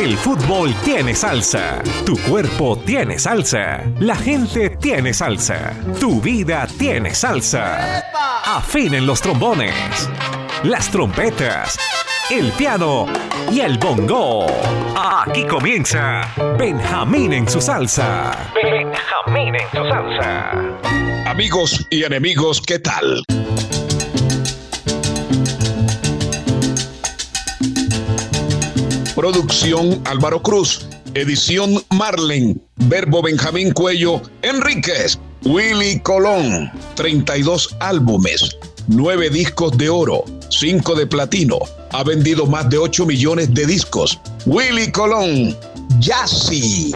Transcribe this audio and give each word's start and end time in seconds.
El 0.00 0.16
fútbol 0.16 0.74
tiene 0.82 1.14
salsa. 1.14 1.82
Tu 2.06 2.16
cuerpo 2.22 2.78
tiene 2.86 3.18
salsa. 3.18 3.84
La 3.98 4.16
gente 4.16 4.70
tiene 4.70 5.12
salsa. 5.12 5.74
Tu 6.00 6.22
vida 6.22 6.66
tiene 6.78 7.14
salsa. 7.14 8.02
Afinen 8.46 9.06
los 9.06 9.20
trombones, 9.20 10.08
las 10.62 10.90
trompetas, 10.90 11.76
el 12.30 12.50
piano 12.52 13.08
y 13.52 13.60
el 13.60 13.76
bongo. 13.76 14.46
Aquí 14.96 15.44
comienza 15.44 16.22
Benjamín 16.58 17.34
en 17.34 17.46
su 17.46 17.60
salsa. 17.60 18.50
Benjamín 18.54 19.54
en 19.54 19.68
su 19.70 19.86
salsa. 19.86 21.30
Amigos 21.30 21.86
y 21.90 22.04
enemigos, 22.04 22.62
¿qué 22.62 22.78
tal? 22.78 23.22
Producción 29.20 30.00
Álvaro 30.06 30.40
Cruz. 30.40 30.86
Edición 31.12 31.84
Marlen. 31.90 32.58
Verbo 32.76 33.20
Benjamín 33.20 33.70
Cuello. 33.70 34.22
Enríquez. 34.40 35.18
Willy 35.44 36.00
Colón. 36.00 36.72
32 36.94 37.76
álbumes. 37.80 38.56
9 38.86 39.28
discos 39.28 39.76
de 39.76 39.90
oro. 39.90 40.24
5 40.48 40.94
de 40.94 41.06
platino. 41.06 41.58
Ha 41.92 42.02
vendido 42.02 42.46
más 42.46 42.70
de 42.70 42.78
8 42.78 43.04
millones 43.04 43.52
de 43.52 43.66
discos. 43.66 44.18
Willy 44.46 44.90
Colón. 44.90 45.54
Jazzy. 45.98 46.94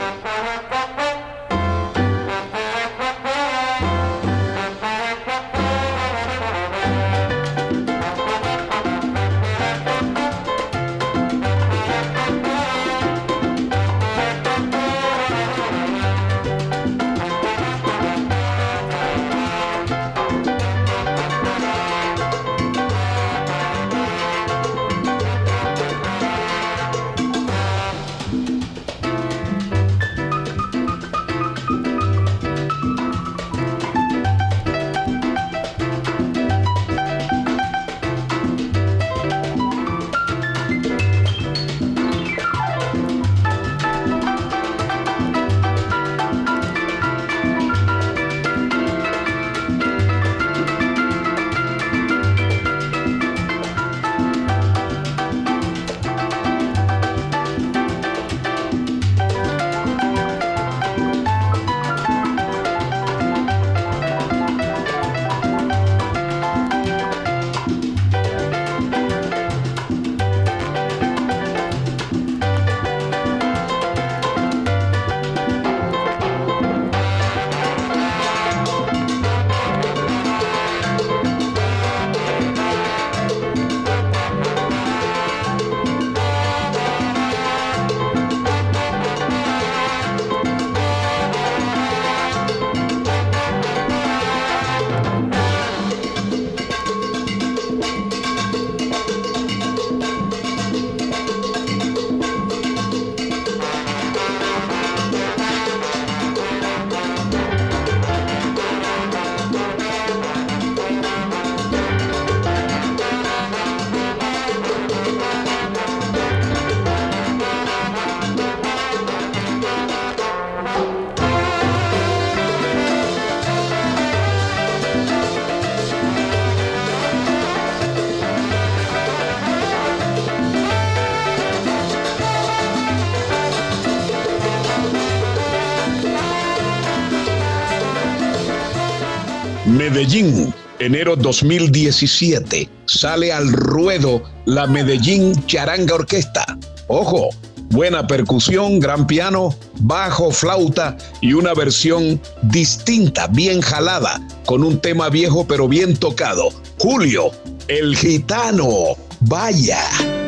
Medellín, 139.95 140.53
enero 140.81 141.15
2017. 141.15 142.69
Sale 142.87 143.33
al 143.33 143.53
ruedo 143.53 144.25
la 144.45 144.67
Medellín 144.67 145.47
Charanga 145.47 145.95
Orquesta. 145.95 146.45
Ojo, 146.89 147.29
buena 147.71 148.05
percusión, 148.05 148.81
gran 148.81 149.07
piano, 149.07 149.55
bajo, 149.79 150.33
flauta 150.33 150.97
y 151.21 151.35
una 151.35 151.55
versión 151.55 152.21
distinta, 152.43 153.29
bien 153.29 153.61
jalada, 153.61 154.21
con 154.47 154.65
un 154.65 154.81
tema 154.81 155.11
viejo 155.11 155.47
pero 155.47 155.69
bien 155.69 155.97
tocado. 155.97 156.49
Julio, 156.81 157.31
el 157.69 157.97
gitano. 157.97 158.97
Vaya. 159.21 160.24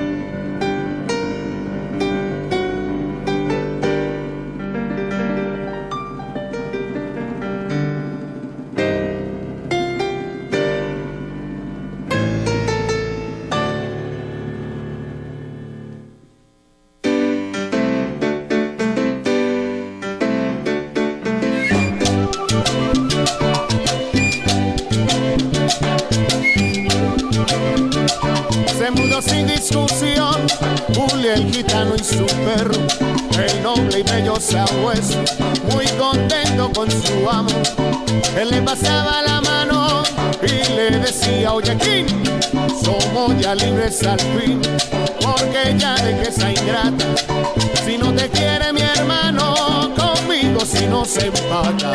Al 44.04 44.18
fin, 44.18 44.60
porque 45.20 45.74
ya 45.78 45.94
que 45.94 46.28
esa 46.28 46.50
ingrata. 46.50 47.04
Si 47.84 47.96
no 47.96 48.12
te 48.12 48.28
quiere 48.28 48.72
mi 48.72 48.80
hermano, 48.80 49.94
conmigo 49.96 50.60
si 50.64 50.86
no 50.86 51.04
se 51.04 51.26
empata. 51.26 51.92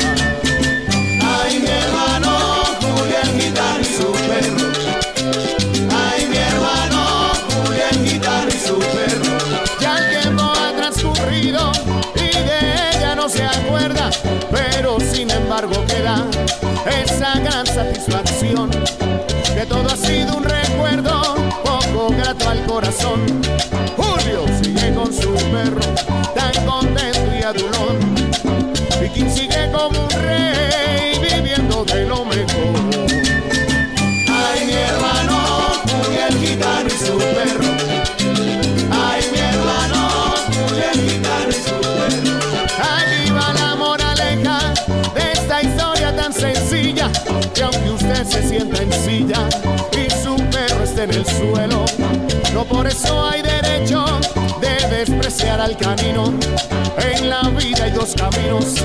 Satisfacción 17.51 18.69
que 19.53 19.65
todo 19.65 19.85
ha 19.85 19.97
sido 19.97 20.37
un 20.37 20.43
recuerdo 20.43 21.35
grato 22.09 22.49
al 22.49 22.65
corazón. 22.65 23.50
Y 49.31 50.09
su 50.09 50.35
perro 50.35 50.83
está 50.83 51.03
en 51.03 51.11
el 51.11 51.25
suelo. 51.25 51.85
No 52.53 52.65
por 52.65 52.85
eso 52.87 53.27
hay 53.27 53.41
derecho 53.41 54.03
de 54.59 54.97
despreciar 54.97 55.61
al 55.61 55.77
canino. 55.77 56.33
En 56.97 57.29
la 57.29 57.41
vida 57.49 57.85
hay 57.85 57.91
dos 57.91 58.13
caminos, 58.13 58.75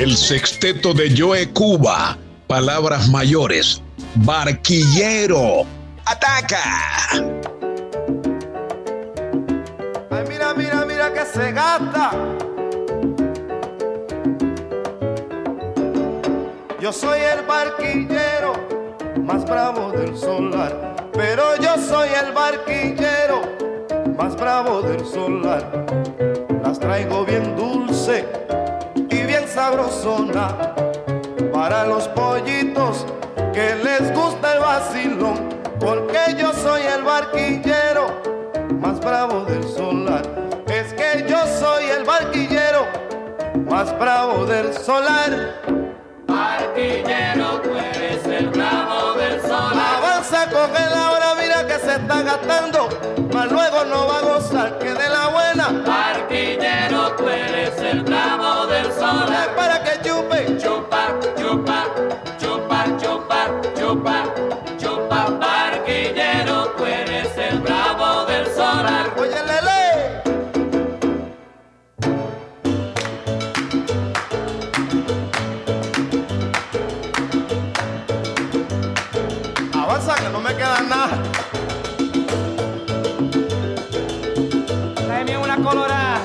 El 0.00 0.16
sexteto 0.16 0.94
de 0.94 1.14
Joe 1.14 1.50
Cuba, 1.50 2.16
palabras 2.46 3.10
mayores. 3.10 3.82
Barquillero, 4.14 5.66
ataca. 6.06 7.12
Ay, 10.08 10.24
mira, 10.26 10.54
mira, 10.54 10.86
mira 10.86 11.12
que 11.12 11.26
se 11.26 11.52
gasta. 11.52 12.12
Yo 16.80 16.94
soy 16.94 17.20
el 17.20 17.44
barquillero 17.44 18.54
más 19.22 19.44
bravo 19.44 19.92
del 19.92 20.16
solar, 20.16 21.10
pero 21.12 21.56
yo 21.60 21.76
soy 21.76 22.08
el 22.24 22.32
barquillero 22.32 23.42
más 24.16 24.34
bravo 24.34 24.80
del 24.80 25.04
solar. 25.04 25.84
Las 26.62 26.80
traigo 26.80 27.26
bien 27.26 27.54
dulce 27.54 28.24
sabrosona 29.70 30.74
para 31.52 31.86
los 31.86 32.08
pollitos 32.08 33.06
que 33.52 33.76
les 33.76 34.12
gusta 34.12 34.54
el 34.54 34.60
vacilón, 34.60 35.48
porque 35.78 36.34
yo 36.36 36.52
soy 36.52 36.82
el 36.82 37.04
barquillero 37.04 38.20
más 38.80 38.98
bravo 39.00 39.44
del 39.44 39.62
solar. 39.62 40.22
Es 40.66 40.92
que 40.94 41.24
yo 41.28 41.38
soy 41.60 41.84
el 41.84 42.04
barquillero 42.04 42.86
más 43.68 43.96
bravo 43.98 44.44
del 44.44 44.72
solar. 44.72 45.54
Barquillero, 46.26 47.60
tú 47.62 47.70
eres 47.70 48.26
el 48.26 48.48
bravo 48.48 49.12
del 49.14 49.40
solar. 49.40 49.96
Avanza, 49.98 50.50
coge 50.50 50.90
la 50.90 51.10
hora, 51.12 51.34
mira 51.40 51.66
que 51.66 51.78
se 51.78 51.92
está 51.94 52.22
gastando, 52.22 52.88
mas 53.32 53.50
luego 53.52 53.84
no 53.84 54.08
va 54.08 54.18
a 54.18 54.22
gozar 54.22 54.78
que 54.78 54.92
de 54.92 55.08
la 55.08 55.28
buena. 55.28 55.84
Barquillero, 55.86 57.12
tú 57.16 57.28
eres 57.28 57.78
el 57.80 58.02
bravo 58.02 58.29
solar. 58.92 59.54
para 59.56 59.82
que 59.82 60.08
chupe. 60.08 60.58
Chupa, 60.58 61.02
chupa, 61.38 61.86
chupa, 62.40 62.84
chupa, 63.00 63.40
chupa, 63.78 64.24
chupa. 64.78 65.20
Barquillero, 65.40 66.68
tú 66.76 66.84
eres 66.86 67.36
el 67.36 67.60
bravo 67.60 68.24
del 68.26 68.46
solar. 68.46 69.12
Oye, 69.18 69.40
Lele. 69.50 70.22
Avanza 79.74 80.14
que 80.14 80.28
no 80.30 80.40
me 80.40 80.54
queda 80.54 80.80
nada. 80.88 81.18
Tráeme 85.06 85.36
una 85.38 85.56
colorada. 85.56 86.20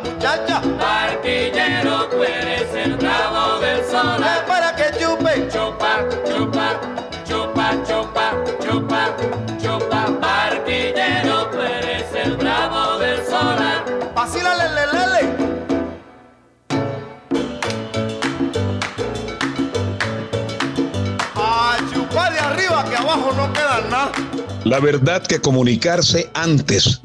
Gata, 0.00 0.10
muchacha. 0.10 0.60
Barquillero, 0.78 2.08
tú 2.08 2.22
eres 2.22 2.74
el 2.74 2.96
bravo 2.96 3.58
del 3.60 3.80
Es 3.80 3.90
solar. 3.90 4.46
para 4.46 4.74
que 4.76 4.84
chupe. 4.98 5.48
Chupa, 5.48 6.04
chupa, 6.24 6.80
chupa, 7.26 7.70
chupa, 7.86 8.34
chupa, 8.62 9.16
chupa. 9.62 10.06
Barquillero, 10.20 11.46
tú 11.50 11.58
eres 11.60 12.06
el 12.24 12.36
bravo 12.36 12.98
del 12.98 13.24
solar. 13.26 13.84
Vacila, 14.14 14.54
lele, 14.56 14.86
lele. 14.92 15.52
A 21.36 21.76
chupar 21.92 22.32
de 22.32 22.38
arriba 22.40 22.84
que 22.88 22.96
abajo 22.96 23.32
no 23.36 23.52
queda 23.52 23.80
nada. 23.90 24.12
La 24.64 24.78
verdad 24.80 25.22
que 25.26 25.40
comunicarse 25.40 26.30
antes 26.34 27.00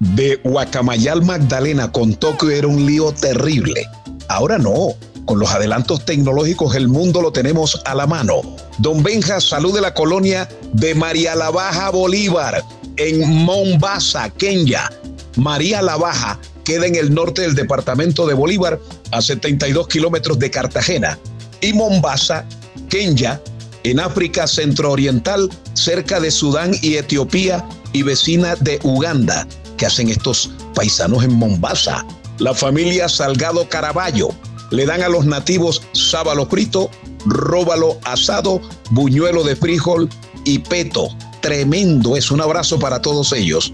de 0.00 0.36
Guacamayal 0.44 1.22
Magdalena 1.22 1.90
con 1.90 2.14
Tokio 2.14 2.50
era 2.50 2.66
un 2.66 2.84
lío 2.86 3.12
terrible. 3.12 3.86
Ahora 4.28 4.58
no. 4.58 4.94
Con 5.24 5.40
los 5.40 5.50
adelantos 5.50 6.04
tecnológicos 6.04 6.76
el 6.76 6.86
mundo 6.86 7.20
lo 7.20 7.32
tenemos 7.32 7.82
a 7.84 7.96
la 7.96 8.06
mano. 8.06 8.42
Don 8.78 9.02
Benja, 9.02 9.40
salud 9.40 9.74
de 9.74 9.80
la 9.80 9.92
colonia 9.92 10.48
de 10.72 10.94
María 10.94 11.34
la 11.34 11.50
Baja 11.50 11.90
Bolívar 11.90 12.62
en 12.96 13.28
Mombasa, 13.44 14.30
Kenia. 14.30 14.88
María 15.36 15.82
la 15.82 15.96
Baja 15.96 16.38
queda 16.64 16.86
en 16.86 16.94
el 16.94 17.12
norte 17.12 17.42
del 17.42 17.56
departamento 17.56 18.26
de 18.26 18.34
Bolívar 18.34 18.78
a 19.10 19.20
72 19.20 19.88
kilómetros 19.88 20.38
de 20.38 20.50
Cartagena. 20.50 21.18
Y 21.60 21.72
Mombasa, 21.72 22.44
Kenia, 22.88 23.40
en 23.82 23.98
África 23.98 24.46
centrooriental, 24.46 25.50
cerca 25.74 26.20
de 26.20 26.30
Sudán 26.30 26.72
y 26.82 26.96
Etiopía 26.96 27.64
y 27.92 28.02
vecina 28.02 28.54
de 28.56 28.78
Uganda. 28.82 29.46
¿Qué 29.76 29.86
hacen 29.86 30.08
estos 30.08 30.50
paisanos 30.74 31.24
en 31.24 31.34
Mombasa? 31.34 32.04
La 32.38 32.54
familia 32.54 33.08
Salgado 33.08 33.68
Caraballo 33.68 34.28
le 34.70 34.86
dan 34.86 35.02
a 35.02 35.08
los 35.08 35.26
nativos 35.26 35.82
sábalo 35.92 36.46
frito, 36.46 36.90
róbalo 37.24 37.98
asado, 38.04 38.60
buñuelo 38.90 39.44
de 39.44 39.56
frijol 39.56 40.08
y 40.44 40.58
peto. 40.58 41.08
Tremendo 41.40 42.16
es 42.16 42.30
un 42.30 42.40
abrazo 42.40 42.78
para 42.78 43.00
todos 43.00 43.32
ellos. 43.32 43.72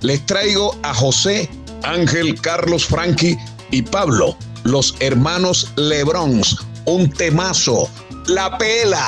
Les 0.00 0.24
traigo 0.26 0.76
a 0.82 0.94
José, 0.94 1.48
Ángel, 1.82 2.40
Carlos, 2.40 2.86
Frankie 2.86 3.38
y 3.70 3.82
Pablo, 3.82 4.36
los 4.64 4.94
hermanos 5.00 5.72
Lebrons. 5.76 6.56
Un 6.84 7.10
temazo, 7.10 7.88
La 8.26 8.58
Pela. 8.58 9.06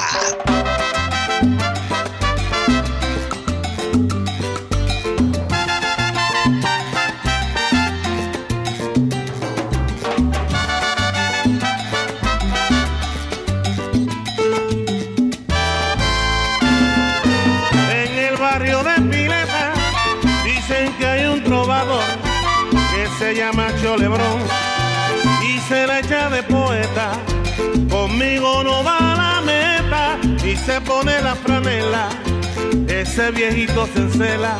Pone 30.95 31.21
la 31.23 31.35
franela. 31.35 32.09
Ese 32.89 33.31
viejito 33.33 33.87
se 33.93 34.01
encela 34.01 34.57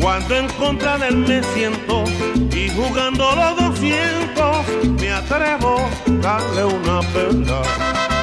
cuando 0.00 0.36
en 0.36 0.48
contra 0.60 0.98
de 0.98 1.08
él 1.08 1.16
me 1.16 1.42
siento 1.54 2.04
y 2.52 2.68
jugando 2.70 3.24
los 3.34 3.56
200 3.56 5.00
me 5.00 5.10
atrevo 5.10 5.76
a 5.78 6.10
darle 6.22 6.64
una 6.64 7.00
perla. 7.12 8.17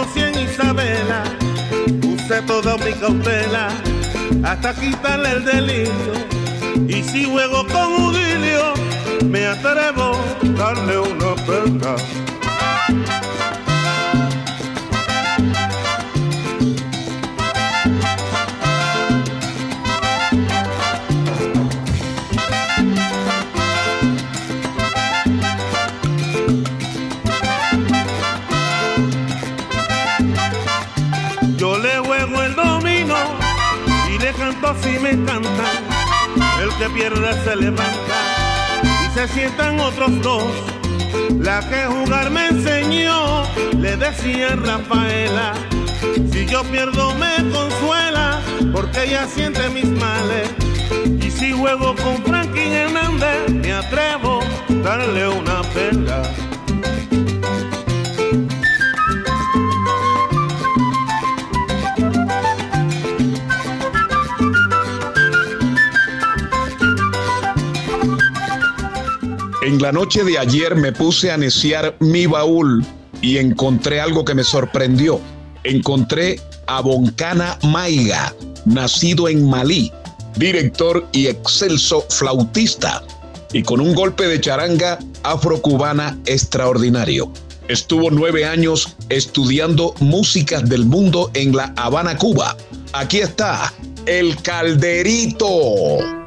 Conocí 0.00 0.20
en 0.20 0.38
Isabela. 0.38 1.24
Usé 2.06 2.42
toda 2.42 2.76
mi 2.78 2.92
cautela 2.92 3.68
hasta 4.44 4.74
quitarle 4.74 5.32
el 5.32 5.44
delirio. 5.44 6.12
Y 6.88 7.02
si 7.02 7.24
juego 7.24 7.66
con 7.66 8.04
Udilio, 8.04 8.74
me 9.26 9.46
atrevo 9.46 10.12
a 10.12 10.48
darle 10.58 10.98
una 10.98 11.34
perla. 11.46 11.96
Si 34.82 34.98
me 34.98 35.10
encanta, 35.10 35.64
el 36.62 36.68
que 36.78 36.90
pierde 36.90 37.32
se 37.44 37.56
levanta 37.56 38.18
y 39.04 39.18
se 39.18 39.28
sientan 39.28 39.80
otros 39.80 40.20
dos. 40.22 40.44
La 41.40 41.60
que 41.68 41.86
jugar 41.86 42.30
me 42.30 42.48
enseñó, 42.48 43.42
le 43.78 43.96
decía 43.96 44.56
Rafaela, 44.56 45.54
si 46.32 46.46
yo 46.46 46.62
pierdo 46.64 47.14
me 47.14 47.50
consuela, 47.50 48.40
porque 48.72 49.04
ella 49.04 49.26
siente 49.26 49.68
mis 49.70 49.86
males. 49.86 50.50
Y 51.20 51.30
si 51.30 51.52
juego 51.52 51.94
con 51.96 52.22
Franklin 52.24 52.72
Hernández, 52.72 53.50
me 53.50 53.72
atrevo 53.72 54.40
a 54.40 54.72
darle 54.82 55.28
una 55.28 55.62
pela. 55.74 56.22
La 69.80 69.92
noche 69.92 70.24
de 70.24 70.36
ayer 70.36 70.76
me 70.76 70.92
puse 70.92 71.30
a 71.30 71.38
neciar 71.38 71.96
mi 72.00 72.26
baúl 72.26 72.84
y 73.22 73.38
encontré 73.38 73.98
algo 73.98 74.26
que 74.26 74.34
me 74.34 74.44
sorprendió. 74.44 75.18
Encontré 75.64 76.38
a 76.66 76.82
Boncana 76.82 77.58
Maiga, 77.62 78.34
nacido 78.66 79.26
en 79.26 79.48
Malí, 79.48 79.90
director 80.36 81.08
y 81.12 81.28
excelso 81.28 82.04
flautista, 82.10 83.02
y 83.54 83.62
con 83.62 83.80
un 83.80 83.94
golpe 83.94 84.26
de 84.26 84.38
charanga 84.38 84.98
afrocubana 85.22 86.18
extraordinario. 86.26 87.32
Estuvo 87.68 88.10
nueve 88.10 88.44
años 88.44 88.94
estudiando 89.08 89.94
músicas 90.00 90.68
del 90.68 90.84
mundo 90.84 91.30
en 91.32 91.56
La 91.56 91.72
Habana, 91.76 92.18
Cuba. 92.18 92.54
Aquí 92.92 93.20
está, 93.20 93.72
el 94.04 94.36
calderito. 94.42 96.19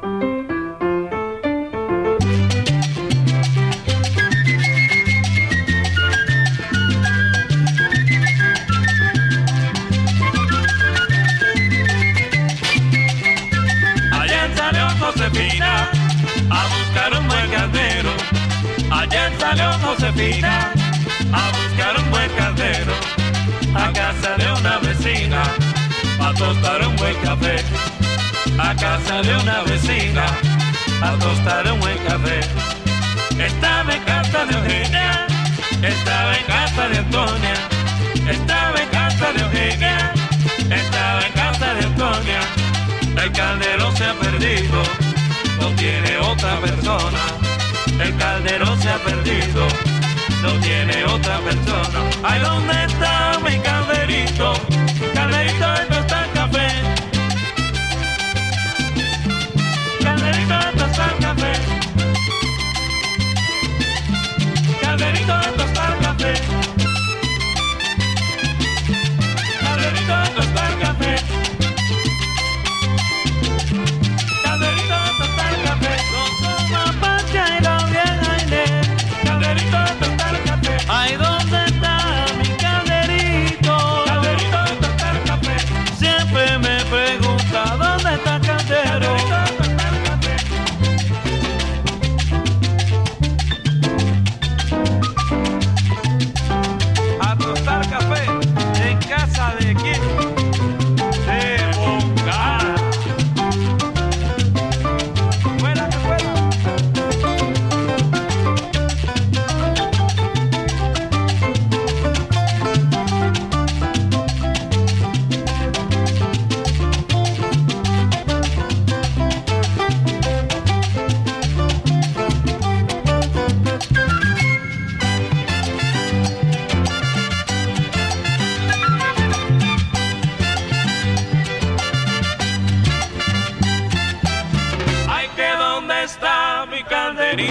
Josefina 19.52 20.72
a 21.30 21.50
buscar 21.52 21.98
un 21.98 22.10
buen 22.10 22.30
caldero 22.30 22.94
a 23.74 23.92
casa 23.92 24.36
de 24.38 24.52
una 24.52 24.78
vecina 24.78 25.42
a 26.18 26.32
tostar 26.32 26.86
un 26.86 26.96
buen 26.96 27.14
café. 27.16 27.56
A 28.58 28.74
casa 28.74 29.20
de 29.22 29.36
una 29.36 29.62
vecina 29.64 30.24
a 31.02 31.12
tostar 31.18 31.70
un 31.70 31.80
buen 31.80 31.98
café. 31.98 32.40
Estaba 33.38 33.94
en 33.94 34.02
casa 34.04 34.46
de 34.46 34.54
Eugenia 34.54 35.26
estaba 35.82 36.36
en 36.36 36.44
casa 36.46 36.88
de 36.88 36.98
Antonia. 36.98 37.54
Estaba 38.30 38.80
en 38.80 38.88
casa 38.88 39.32
de 39.34 39.40
Eugenia 39.42 40.12
estaba 40.70 41.20
en 41.20 41.32
casa 41.32 41.74
de 41.74 41.84
Antonia. 41.84 42.40
El 43.22 43.32
caldero 43.32 43.92
se 43.94 44.04
ha 44.04 44.14
perdido 44.14 44.82
no 45.60 45.68
tiene 45.76 46.16
otra 46.18 46.60
persona 46.60 47.43
el 48.04 48.16
caldero 48.16 48.76
se 48.76 48.88
ha 48.90 48.98
perdido, 48.98 49.66
no 50.42 50.52
tiene 50.60 51.04
otra 51.04 51.38
persona. 51.40 51.98
Ay, 52.22 52.40
¿dónde 52.40 52.84
está 52.84 53.38
mi 53.40 53.58
calderito? 53.60 54.52
Calderito 55.14 55.74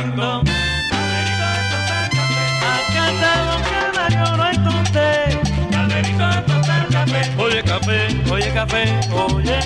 lindo. 0.03 0.43
Oye 7.37 7.61
café, 7.63 8.07
oye 8.31 8.51
café, 8.53 8.83
oye. 9.13 9.62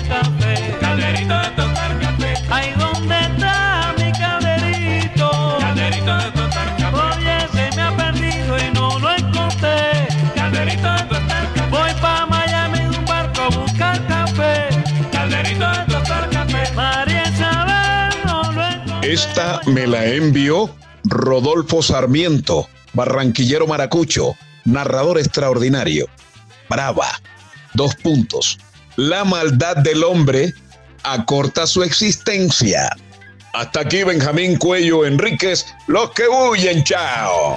Esta 19.18 19.60
me 19.66 19.84
la 19.84 20.06
envió 20.06 20.72
Rodolfo 21.02 21.82
Sarmiento, 21.82 22.68
barranquillero 22.92 23.66
maracucho, 23.66 24.36
narrador 24.64 25.18
extraordinario. 25.18 26.06
Brava. 26.70 27.08
Dos 27.74 27.96
puntos. 27.96 28.60
La 28.94 29.24
maldad 29.24 29.78
del 29.78 30.04
hombre 30.04 30.54
acorta 31.02 31.66
su 31.66 31.82
existencia. 31.82 32.90
Hasta 33.54 33.80
aquí 33.80 34.04
Benjamín 34.04 34.56
Cuello 34.56 35.04
Enríquez, 35.04 35.66
los 35.88 36.12
que 36.12 36.28
huyen, 36.28 36.84
chao. 36.84 37.56